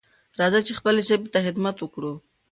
راځئ 0.39 0.61
چې 0.67 0.73
خپلې 0.79 1.01
ژبې 1.09 1.27
ته 1.33 1.39
خدمت 1.45 1.75
وکړو. 1.79 2.13